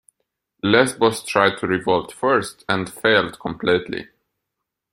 Lesbos 0.63 1.23
tried 1.23 1.59
to 1.59 1.67
revolt 1.67 2.11
first, 2.11 2.65
and 2.67 2.91
failed 2.91 3.39
completely. 3.39 4.07